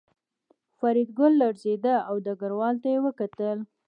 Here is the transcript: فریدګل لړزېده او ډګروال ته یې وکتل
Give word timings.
فریدګل 0.77 1.31
لړزېده 1.41 1.95
او 2.07 2.15
ډګروال 2.25 2.75
ته 2.83 2.87
یې 2.93 2.99
وکتل 3.05 3.57